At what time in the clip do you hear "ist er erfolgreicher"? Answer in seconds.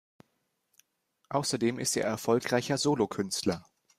1.77-2.79